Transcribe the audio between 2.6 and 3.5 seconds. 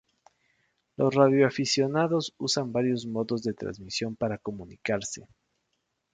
varios modos